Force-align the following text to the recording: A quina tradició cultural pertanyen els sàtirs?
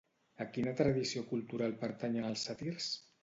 A 0.45 0.45
quina 0.53 0.71
tradició 0.79 1.21
cultural 1.33 1.77
pertanyen 1.83 2.25
els 2.31 2.47
sàtirs? 2.49 2.89